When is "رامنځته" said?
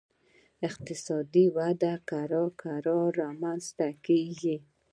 3.23-3.87